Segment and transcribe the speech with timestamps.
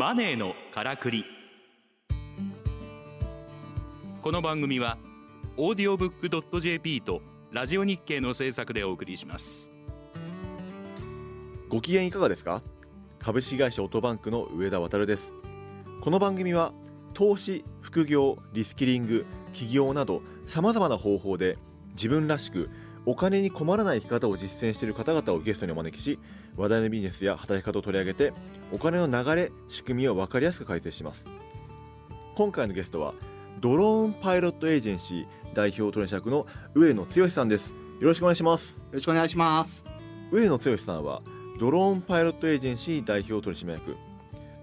[0.00, 1.26] マネーのからくり。
[4.22, 4.96] この番組は
[5.58, 7.20] オーディオブックドット JP と
[7.52, 9.70] ラジオ日経の制作でお送りします。
[11.68, 12.62] ご機嫌いかがですか？
[13.18, 15.34] 株式会社オートバンクの上田渉です。
[16.00, 16.72] この番組は
[17.12, 21.58] 投資副業リスキリング起業などさまざまな方法で
[21.90, 22.70] 自分らしく
[23.06, 26.18] お金に困らない生き方を実践している方々をゲストにお招きし
[26.56, 28.32] 話題のビジネスや働き方を取り上げて
[28.72, 31.26] お金の流れ仕組みを分かりやすく解説します。
[32.36, 33.14] 今回のゲストは
[33.60, 37.70] ドローンパイロットエージェンシー代表取締役の上野剛さんです。
[38.00, 38.76] よろしくお願いします。
[38.76, 39.84] よろしくお願いします。
[40.30, 41.22] 上野剛さんは
[41.58, 43.96] ドローンパイロットエージェンシー代表取締役。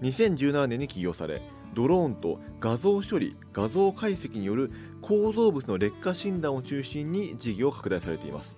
[0.01, 1.41] 2017年に起業され
[1.77, 8.55] ドローンと画像処理画像解析による構造物の劣化診断を中心に事業を拡大されています。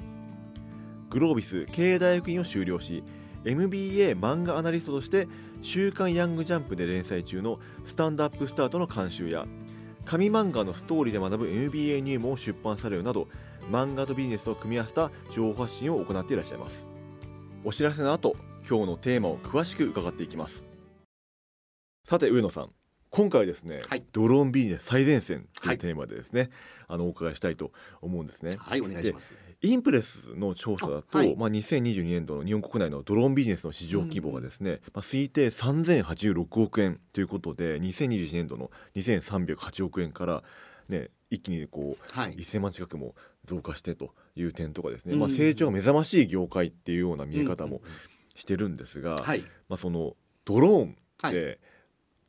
[1.10, 3.04] グロービス経営大学院を修了し
[3.44, 5.28] MBA 漫画アナリストとして
[5.62, 9.46] 「週刊ヤングジャンプ」で連載中の「スタンドアップスタート」の監修や
[10.06, 13.28] 紙漫画のストーリーで学ぶ MBA 入門を出版されるなど
[13.70, 16.88] 漫画とビジネスを組み合わせた情報発信を行っていらっしゃいます。
[17.66, 20.64] お知らせの後今日のテーマを詳しく伺っていきます。
[22.08, 22.79] さて上野さん。
[23.12, 24.04] 今回ですね、はい。
[24.12, 26.50] ドローンビジネス最前線とはいいうテーマでですね、
[26.88, 28.56] あのお伺いしたいと思うんですね。
[28.58, 29.34] はい、お願いします。
[29.62, 31.36] インプレスの調査だと、あはい。
[31.36, 40.44] まあ、2022年度の日本国内のドローンビジネスの市場規模がですね、まあ、推定3086億円ということで2021年度の2308億円から、
[40.88, 42.36] ね、一気にこうはい。
[42.36, 45.20] 1000万近くも増加してという点とかですね、うん。
[45.20, 47.82] まあ、成長が目覚ましい業界っていうような見え方もうん
[48.40, 49.42] してるんですが、はい。
[49.68, 51.32] まあ、そのドローンはい。
[51.32, 51.60] って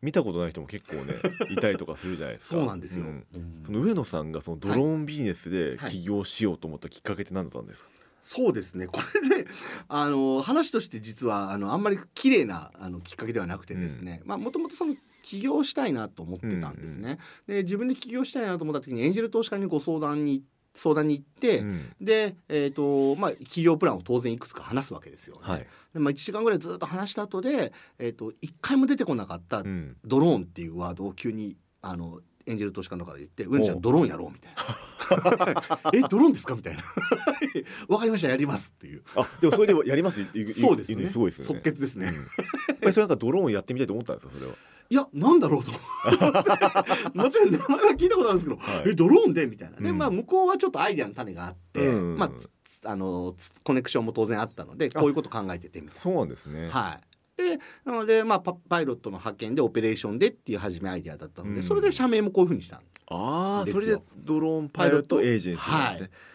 [0.03, 1.15] 見たことない人も結構ね
[1.51, 2.57] いたりとかするじゃないですか。
[2.57, 3.05] そうなんですよ。
[3.05, 7.91] んうんその上野さんがそのドローンビジネスではい起業しようと思ったきっかけって何だったんですか、
[8.23, 8.87] そうですね。
[8.87, 9.47] これね、
[9.89, 14.23] あの話として実はあのあんまり綺麗なあのきっかけではなくてですね。
[14.25, 17.19] まあもともとその起業したいなと思ってたんですね。
[17.47, 21.59] で自分で起業したいなと思った時にエンジェル投資家にご相談に相談に行って。
[21.59, 21.93] うん。
[22.01, 25.41] で、えーとまあ、企業プランを当然いくつか話すわけですよね。
[25.43, 25.67] はい。
[25.93, 33.59] でまあ、1時間ぐらいずっと話した後で、えー、と1回も出てこなかったうん、ドローンっていうワードを急にあのエンジェル投資家の方が言って「う。
[33.59, 36.83] んちゃおんドローンやろう」みたいな「えドローンですか?」みたいな
[37.89, 39.03] 「わかりましたやります」っていう。
[39.17, 40.25] あでもそれでやります？
[40.61, 41.09] そうですね。
[41.09, 41.55] すごいですよね。
[41.57, 42.15] 即決ですね、うん。
[42.15, 44.55] やっぱりそれなんかドローンやってみたいと思ったんですかそれは？
[44.91, 45.71] いやなんだろうと。
[47.15, 48.91] もちろん名前は聞いたことあるんですけど「はい。
[48.91, 49.77] えドローンで?」みたいな。
[49.79, 49.99] で、うん。
[49.99, 52.19] まあ向こうはちょっとアイデアの種があって、うん。
[52.19, 52.49] まあつ
[52.85, 56.01] あのつコネクションも当然あったのでこういうこと考えててみたいな。
[56.01, 56.99] そうなんですね、は
[57.39, 57.41] い。
[57.41, 61.63] でなので、まあ、パパイロットの派遣でオペレーションでっていう初めアイデアだったので、うん。
[61.63, 63.83] それで社名もこういうふうにしたんああですよ。
[63.83, 66.31] それでドローンパイロットエージェンシーなんですね、はい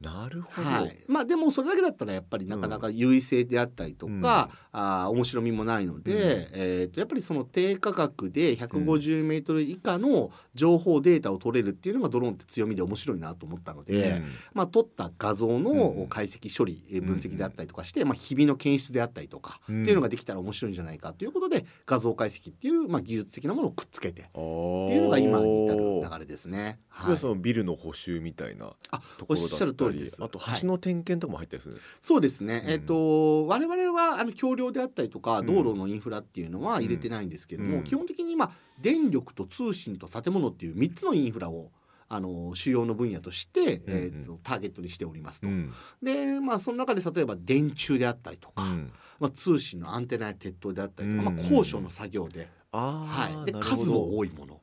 [0.00, 14.24] なるほど、はい、まあでもそれだけだったらやっぱりなかなか優位性であったりとか、あー面白みもないので、えー、とやっぱりその低価格で150メートル以下の情報データを取れるっていうのがドローンって強みで面白いなと思ったので、うん。
[14.54, 15.62] まあ、撮った画像うん。
[15.62, 19.82] の解析処理、えー分析であったりとかして、まあ、ひびの検出であったりとか、うん。
[19.82, 26.78] っていうのができたら面白いんじゃないかということで画像解析っていう、まあ、技術的なものをくっつけてっていうのが今に至る流れですね。
[27.04, 30.22] 要はそのビルの補修みたいなあところだおっしゃるったり通りです。
[30.22, 30.60] あとはい。
[30.60, 31.74] 橋の点検とかも入ったりする。
[31.74, 32.70] んですか、そうですね、うん。
[32.70, 35.46] えっ、と我々はあの橋梁であったりとかうん。
[35.46, 37.84] 道路のインフラっていうのは入れてないんですけども、うん。
[37.84, 41.70] 基本的にまあ電力と通信と建物っていう3つのインフラを
[42.08, 45.48] あの主要の分野として、うんえーとターゲットにしておりますと。
[45.48, 45.72] うん。
[46.02, 48.92] でまあその中で例えば電柱であったりとか、うん。
[49.18, 51.36] まあ、通信のアンテナや鉄塔であったりとか、うん。
[51.36, 54.60] まあ、高所の作業で,、はい、で数も多いもの。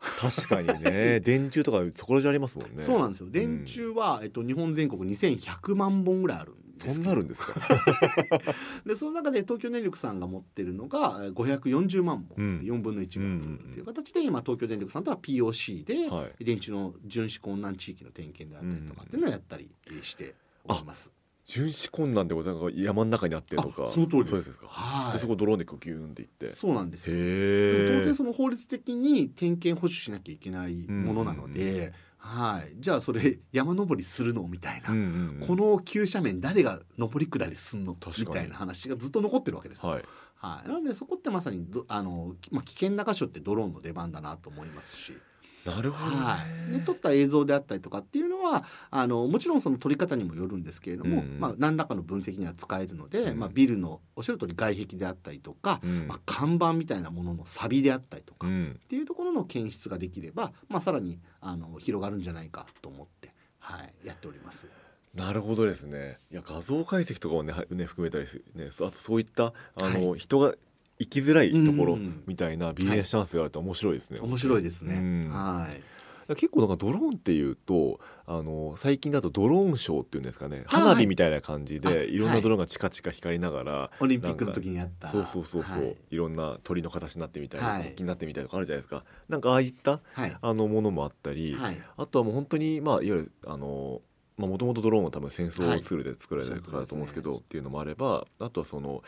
[0.00, 1.20] 確かにね。
[1.20, 2.82] 電柱とかそこら中ありますもんね。
[2.82, 3.28] そうなんですよ。
[3.30, 7.52] 電柱は、えっと、日本全国2100万本ぐらいあるんですそんなあるんですか？
[8.86, 12.60] でその中で東京電力さんが持ってるのがえー540万本、うん。
[12.60, 16.44] 4分の1うん分という形で今東京電力さんとは POC で、はい。
[16.44, 21.10] 電池の巡視困難地域の点検であったりとかっていうのをやったりえーしております。
[21.48, 23.84] 巡視困難ってことは山の中にあってとか。
[23.84, 24.30] あその通りです。
[24.30, 25.12] そうですか、はい。
[25.14, 26.50] でそこドローンでこうギューンっていって。
[26.50, 34.88] そうなんです当然その法律的に点検保守しなきゃいけないものなので、はい、じゃあそれ山登りするのみたいな、
[35.46, 37.96] この急斜面誰が登り下りすんの？
[38.18, 39.92] みたいな話がずっと残ってるわけですよ。
[39.92, 40.04] はい。
[40.34, 45.18] はい、なのでそこってまさにどあの、まあ、危険な箇所ってドローンの出番だなと思いますし、
[45.68, 46.38] なるほどね、は
[46.70, 53.38] い、で撮った映像であったりとかっていうのはあのもちろんその撮り方にもよるんですけれども、うんまあ、何らかの分析には使えるので、うん。
[53.38, 56.08] まあ、ビルのおっしゃる通り外壁であったりとか、うん。
[56.08, 58.80] まあ、看板みたいなものの錆であったりとか、っうん。
[58.88, 64.68] ていうところの検出ができれば、まあ、さらにあの広がるんじゃないかと思って、はい、やっております。
[65.14, 66.18] なるほどですね。
[66.30, 70.54] いや画像解析とかをねはね含めたりすねそあとそういったあの、人が
[70.98, 72.22] 行きづらいところうん。
[72.26, 74.20] みたいなビジネスチャンスがあると面白いですね。
[74.20, 75.28] 面白いですね、うん。
[75.30, 76.34] はい。
[76.34, 80.58] 結構なんかドローンっていうとあの最近だとドローンショーっていうんですかね。
[80.58, 80.64] はい。
[80.66, 85.08] 花火みたいな感じで、あい、ろんなドローンがチカチカ光りながら、オリンピックの時にあった。
[85.08, 85.96] そうそうそうそう、はい。
[86.10, 87.80] い、ろんな鳥の形になってみたり、はい。
[87.80, 89.04] 国旗になってみたりとかあるじゃないですか。
[89.30, 90.36] なんかああいったはい。
[90.38, 91.80] あのものもあったり、はい。
[91.96, 94.02] あとはもう本当にまあいわゆるあの
[94.36, 99.02] もともとドローンは多分戦争ツールで作られたりとかだと思うんですけど、っていうのもあればあとはその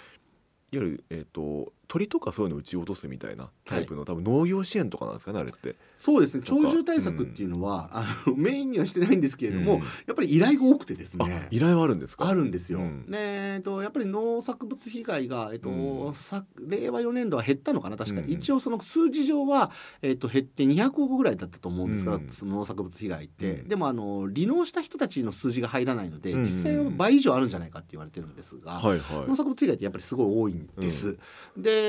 [0.72, 5.74] いわゆる、えー、と鳥とかそういうのを撃ち落とすみたいなタイプの、多分農業支援とかなんですかねあれって。
[5.96, 6.44] そうですね。
[6.46, 9.80] 鳥獣対策っていうのは、あのメインにはしてないんですけれども、うん。
[9.80, 12.28] やっぱり依頼が多くてですあね依頼はあるんですか？
[12.28, 12.78] あるんですよ。
[12.78, 13.06] うん。
[13.10, 13.18] で
[13.54, 16.14] えっとやっぱり農作物被害が、えっとうん。
[16.14, 23.68] さ令和4年度は減ったのかな確か、うん一応その数字上は、えっと減って200億ぐらいだったと思うんですが、うんその農作物被害って、うん。
[23.68, 28.72] でもあの離農した人たちの数字が入らないので、うん実際は倍以上あるんじゃないかって言われてるんですが。
[28.72, 29.28] はいはい。
[29.28, 31.18] 農作物被害ってやっぱりすごい多いんです。
[31.56, 31.79] で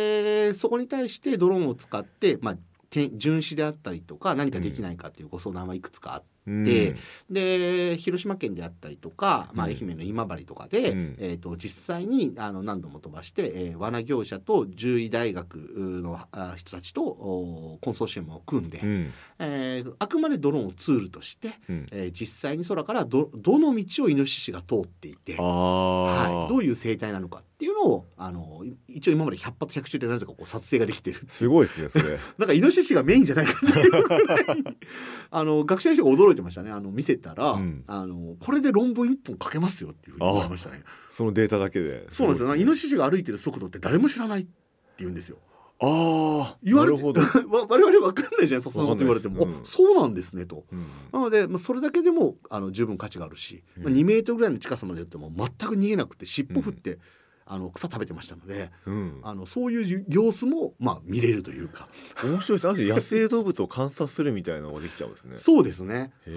[0.53, 2.57] そこに対してドローンを使って、まあ、
[2.91, 6.25] て巡視であったりとか何かできないかっていうご相談はいくつかあって。
[6.25, 6.31] うん
[6.63, 6.95] で
[7.29, 15.55] で広島県であったりとか、まあ、うん愛媛の今治とかで、うんえー、と実際にあの何度も飛ばして、えー、罠業者と獣医大学
[16.03, 25.35] のあ人たちとおコンソーシアムを組んで、うんえーあくまでドローンをツールとして、うんえー実際に空からどどの道をイノシシが通っていて。
[25.39, 31.19] あはい、ーどういう生態なのかっていうのをあのい一応今まで100発100中でなぜかこう撮影ができてる。
[31.27, 32.17] すごいですねそれ。
[32.39, 34.77] なんかイノシシがメインじゃないかっていうぐらい。
[35.29, 36.71] あの学者の人が驚いてましたね。
[36.71, 37.83] あの見せたら、うん。
[37.85, 40.81] あのこれで論文一本書けますよっていうふうに言われましたね。
[41.11, 42.07] そのデータだけで。
[42.09, 44.49] そうなんですよ、イノシシが歩いてる速度って誰も知らないって
[44.97, 45.37] 言うんですよ。
[45.83, 49.65] ああ言われてなるほど、 わ我々わかんないじゃないですかそんなこと言われても、わかん。
[49.65, 50.65] そうなんですねと。
[50.71, 50.85] うん。
[51.11, 53.95] なので、まあ、それだけでもあの十分価値があるし、まあ、うん。
[53.95, 56.99] 2メートルぐらいの近さまでやっても全く逃げなくて尻尾振って、
[57.45, 61.87] あの草食べてましたのでうん、あのそういう様子も、まあ、見れるというか。
[62.23, 62.87] 面白いです。
[62.87, 65.37] 野生動物を観察するみたいなのができちゃうんですね。
[65.37, 66.11] そうですね。
[66.25, 66.31] で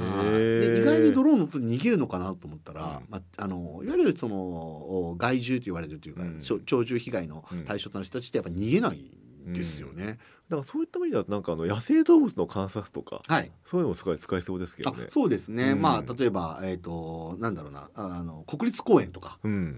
[0.81, 3.07] 意外にドローン乗って逃げるのかなと思ったら、うん。
[3.09, 6.41] まあ、あのいわゆるそのお害獣と言われるというか、うん。
[6.41, 9.11] 鳥獣被害の対象となる人たちってやっぱ逃げない
[9.49, 10.19] んですよね。
[10.49, 13.51] だからそういった意味ではなんかあの野生動物の観察とかはい。
[13.65, 15.81] そういうのもすごい使えそうですけどあねそうですね、うん。
[15.81, 17.89] まあ例えば、えー、となんだろうな。
[17.95, 19.77] あの国立公園とかうん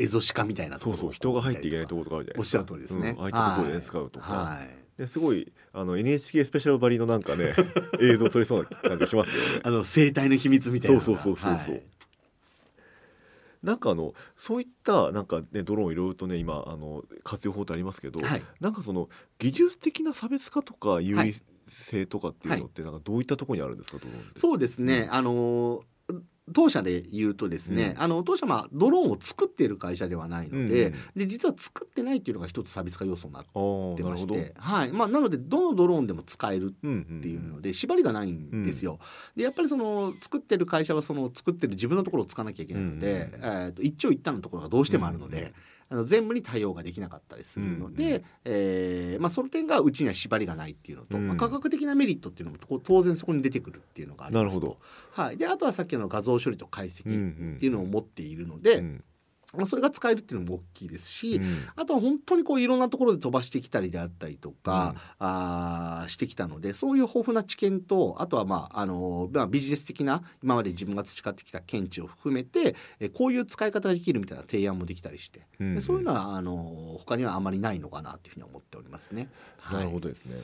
[0.00, 2.58] エゾシカみたいなところそうそう人が入っていけないところとかあるじゃないですか。
[2.58, 3.16] おっしゃる通りですね。
[3.18, 7.54] うんああいったところで使うとか、はいですごいあの NHK スペシャルバリのなんかね
[8.02, 9.60] 映像撮れそうな感じがしますけどね。
[9.64, 11.74] あの生態の秘密みたいなそうそうそうそうそう。
[11.74, 11.82] はい。
[13.62, 18.42] なんかあのそういったなんかねドローンいろいろとね今あの活用法ってありますけど、はい。
[18.60, 19.08] なんかその
[19.38, 21.34] 技術的な差別化とか優位
[21.68, 24.40] 性とかっていうのってなんかどういったところにあるんですかドローンって。
[24.40, 25.82] そうですね、あの
[26.52, 33.44] 当社で言うとですね、あの当社はまあドローンを作っている会社ではないので,、うんで実は作ってないっていうのが一つ差別化要素になっ
[33.96, 34.26] てまし。
[34.26, 38.98] てはいまあ、なのでどのドローンでも使えるうんうんっていうので縛りがないんですよ。
[39.36, 45.52] でやっぱりその作ってる会社はその作ってる自分のところを使わなきゃいけないので、うんえー、と一長一短のところがどうしてもあるので。
[45.92, 51.26] あの全部に対応ができなかったりするので、うんえーまあ、その点がうちには縛りがないっていうのと、うん。
[51.26, 54.60] まあ、価格的なメリットっていうのもと当然そこに出てくるっていうのがありますと。
[54.60, 54.78] なるほ
[55.16, 55.22] ど。
[55.22, 59.04] はい、であとはさっきの画像処理と解析うんうんっていうのを持っているので、うん
[59.56, 61.64] まあ、それが使えるっていうのも大きいですし、うん。
[61.76, 65.26] あとは本当にこういろんなところで飛ばしてきたりであったりとか、うん。
[65.26, 76.54] あーしてきたのでそういう豊富な知見とあとはまああの、まあ、ビジネス的な今まで自分が培ってきた見地を含めてえこういう使い方ができるみたいな提案もできたりして、うんでそういうのはあの
[76.98, 79.28] 他にはあまりないのかなというふうに思っておりますね。
[79.70, 80.36] なるほどですね。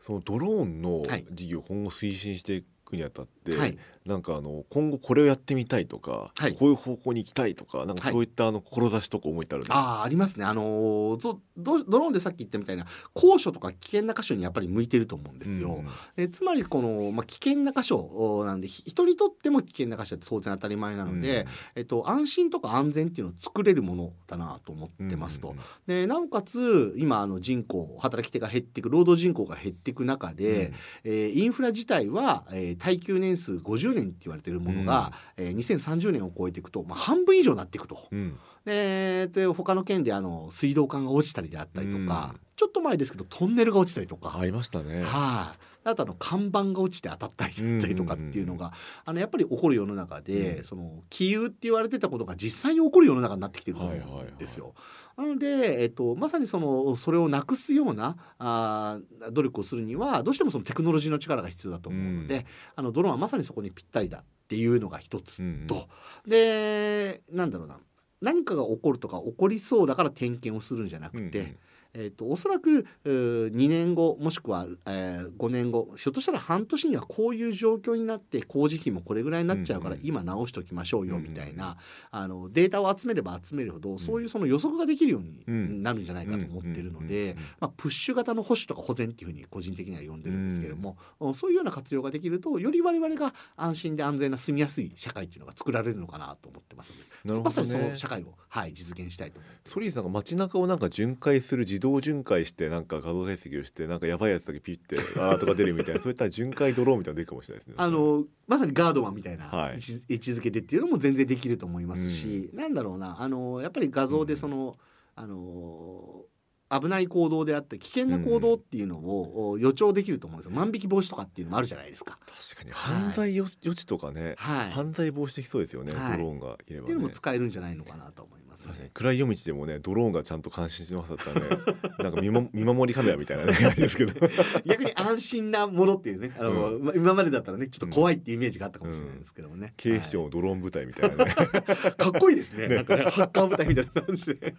[0.00, 1.24] そのドローンのはい。
[1.30, 2.64] 事業を今後推進してい
[2.94, 9.78] くにあたって、はいなんかあの今後これをやってみたいとか、はいこういう方向に行きたいとか、なんかはいそういったあの志とか思いってあるんですか？
[9.78, 10.44] ああありますね。
[10.44, 12.84] あのーぞドドローンでさっき言ったみたいな
[13.14, 15.76] 高所とか危険な箇所にやっぱり向いてると思うんですよ。
[15.76, 15.86] うん
[16.16, 25.48] でつまりこの、まあ、危険な箇所おなんでひ人にとっても危険な箇所って当然当たり前なので、えっと、安心とか安全っていうのを作れるものだなと思ってますと。
[25.48, 30.74] うんでなおかつ今あの人口働き手が減っていく労働人口が減っていく中で、
[31.04, 38.08] えーインフラ自体は、えー耐久年数50年って言われているものが、えー2030年を超えていくと、まあ、半分以上になっていくと。
[38.10, 38.18] うん。
[38.18, 42.40] うんでで他の県であの水道管が落ちたりであったりとか、うん。
[42.56, 44.96] ちょっと前ですけどトンネルが落ちたりとか、ありましたね。
[44.96, 45.54] はい、あ
[45.94, 48.72] とあの看板が落ちて当たったりだったりとかっていうのが、
[49.04, 50.64] あのやっぱり起こる世の中で、うん。
[50.64, 54.74] その気憂って言われてたことが実際に起こる世の中になってきてるんですよ。
[55.16, 62.44] なので、えっと、まさにそのそれをなくすようなあー努力をするにはどうしてもそのテクノロジーの力が必要だと思うので、うん。
[62.76, 65.36] あのドローンはまさにそこにぴったりだっていうのが一つ
[65.66, 65.88] と、
[66.24, 67.78] うんでなんだろうな。
[68.20, 71.56] 何かが起こるとか起こりそうだから点検をするんじゃなくて、うんうん
[71.94, 81.76] えー、とおそらくうー2年後もしくは、えー5年後ひょっとしたら半年にはこういう状況になって工事費もこれぐらいになっちゃうからうんうん今直しておきましょうようんうんみたいな
[82.10, 90.96] あのデータを集めれば集めるほどそういうその予測ができるようにうんなるんじゃないかと思ってるのうんうんうんでまあプッシュ型の保守とか保全っていうふうに個人的には呼んでるんですけれども
[91.34, 96.92] そういうような活用ができるとより我々が安心で安全な住みやすい社会っていうのが作られるのかなと思ってます
[97.24, 99.72] のでまさにその社会を、はい、実現したいと思います。
[99.72, 107.74] ソリーさんが街中をなんか巡回する自動巡回してなんか画像解析をしてなんかやばいやつだけピッてアラートが出るみたいなそういった巡回ドローンみたいなの出るかもしれないですね。
[107.78, 109.78] あのまさにガードマンみたいなはい。
[110.08, 114.76] 位置,、づけでっていうのも全然できると思いますし、なんだろうなあのやっぱり画像でその、
[115.14, 116.24] あの
[116.70, 120.56] 危ない行動であって危険な行動っていうのを、お予兆できると思うんですよ。
[120.56, 122.18] 万引き防止とかっていうのもあるじゃないですか。
[122.26, 122.72] 確かに。
[122.72, 126.18] 犯罪予予知とかね、はい、っ犯罪防止できそうですよね、はい。
[126.18, 126.86] ドローンがいればね。
[126.86, 128.84] ていうのも使えるんじゃないのかなと思います、確かに。
[128.84, 128.90] ね。
[128.94, 131.56] 暗い夜道でもねドローンがちゃんと監視してますだったらね
[131.98, 134.14] なんか見,、ま、見守りカメラみたいなねですけど。
[134.64, 139.72] 逆に安心なものっていうねあの、ま今までだったらねちょっと怖いっていうイメージがあったかもしれないですけどもね。
[139.76, 141.94] 警視庁のドローン部隊みたいなね、はい。
[141.96, 142.68] かっこいいですね。
[142.68, 144.54] なんかねハッカー部隊みたいな感じで。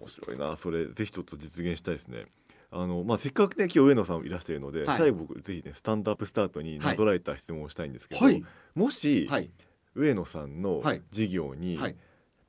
[0.00, 0.86] 面白いなそれ。
[0.86, 2.26] ぜひちょっと実現したいですね。
[2.70, 4.98] あのまあせっかくね今日上野さんいらしているので、はい。
[4.98, 8.44] 最後僕ぜひねスタンドアップスタートになぞらえた質問をしたいんですけど、はい。
[8.74, 9.50] もし、はい。
[9.94, 11.02] 上野さんのはい。
[11.10, 11.96] 事業にはい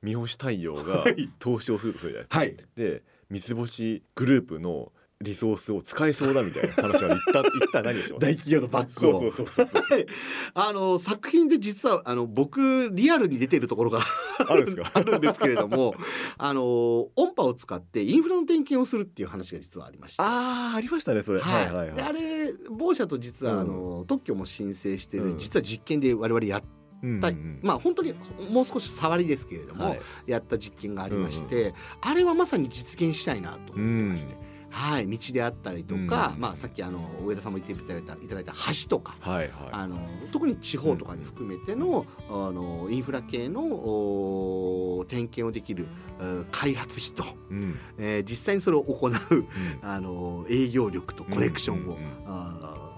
[0.04, 1.30] 三星太陽がはい。
[1.38, 2.90] 投資をするとするじゃないですか、はい。
[2.92, 9.20] で三つ星グループのリソースを使えそうだみたいな話は言った言ったら何でしょう大企業のバッグを。
[9.20, 10.06] そうそうそうそうはい
[10.54, 14.00] あの作品で実はあの僕リアルに出てるところが
[14.46, 14.90] あるんですか？
[15.00, 15.94] あるんですけれども
[16.36, 20.22] あの音波を使ってインフラの点検をするっていう話が実はありまして。
[20.22, 23.60] ああありましたねそれ、はい、はいはいであれ某社と実は、うん。
[23.60, 25.38] あの特許も申請してる、うん。
[25.38, 26.73] 実は実験で我々やっうん
[27.20, 27.58] た、うんうん。
[27.62, 28.14] まあ本当に
[28.50, 30.00] もう少し触りですけれども、はい。
[30.26, 34.34] やった実験がありまして、あれはまさに実現したいなと思ってまして、
[34.70, 39.50] はい道であったりとか、うんまあさっきあの上田さんも言っていただいたいただいた橋とか、はいはい。
[39.70, 39.96] あの
[40.32, 45.86] 特に地方とかに含めての,、あのインフラ系のお点検をできる
[46.18, 47.78] うん開発費と、うん。
[47.98, 49.46] えー実際にそれを行ううん。
[49.82, 52.94] あの営業力とコネクションを、うんうんうん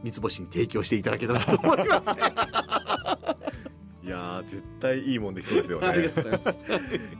[0.00, 2.02] 三つ星に提供していただけたらと思います。
[4.08, 5.86] いやー絶対いいもんできそうですよね。
[5.86, 6.66] ありがとうございます。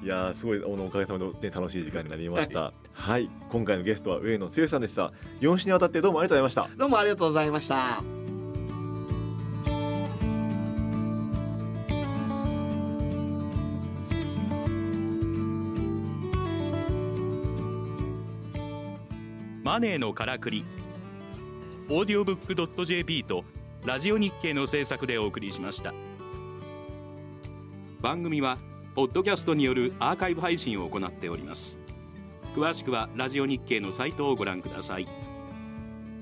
[0.03, 2.73] いやーすごいあのおかげさまで、ね、楽しい時間になりました。
[2.95, 5.13] はい、今回のゲストは上野剛さんでした。
[5.43, 6.79] 4週にわたってどうもありがとうございました。
[6.79, 8.03] どうもありがとうございました。
[19.63, 20.65] マネーのからくり。
[21.91, 23.45] オーディオブック .jp と
[23.85, 25.93] ラジオ日経の制作でお送りしました
[28.01, 28.59] 番組は
[28.95, 31.81] ポッドキャストによるアーカイブ配信を行っております。
[32.55, 35.09] 詳しくはラジオ日経のサイトをご覧ください。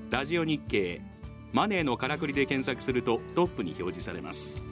[0.09, 1.01] ラジオ日経
[1.51, 4.63] マネーのからくりで検索するとトップに表示されます。